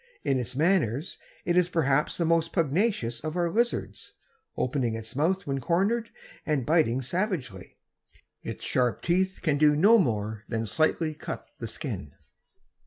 [0.23, 4.13] In its manners it is perhaps the most pugnacious of our lizards,
[4.57, 6.09] opening its mouth when cornered,
[6.43, 7.77] and biting savagely.
[8.41, 12.13] Its sharp teeth can do no more than slightly cut the skin."